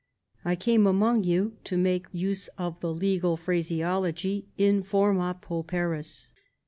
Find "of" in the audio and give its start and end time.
2.57-2.79